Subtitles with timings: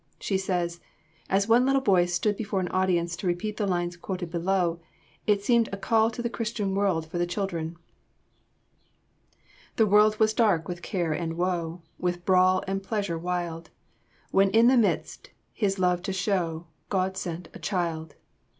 [0.19, 0.79] She says,
[1.29, 4.79] "As one little boy stood before an audience to repeat the lines quoted below,
[5.27, 7.77] it seemed a call to the Christian world for the children:
[9.75, 13.69] "The world was dark with care and woe, With brawl and pleasure wild;
[14.31, 18.15] When in the midst, His love to show, God set a Child.